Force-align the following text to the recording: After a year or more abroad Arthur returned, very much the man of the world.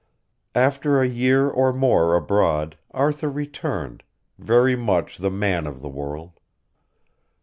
After 0.55 0.99
a 0.99 1.07
year 1.07 1.47
or 1.47 1.71
more 1.71 2.15
abroad 2.15 2.75
Arthur 2.89 3.29
returned, 3.29 4.01
very 4.39 4.75
much 4.75 5.19
the 5.19 5.29
man 5.29 5.67
of 5.67 5.83
the 5.83 5.89
world. 5.89 6.39